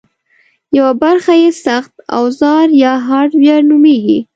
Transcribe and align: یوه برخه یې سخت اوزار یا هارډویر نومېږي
یوه 0.77 0.93
برخه 1.03 1.33
یې 1.41 1.49
سخت 1.65 1.93
اوزار 2.19 2.67
یا 2.83 2.93
هارډویر 3.07 3.61
نومېږي 3.69 4.19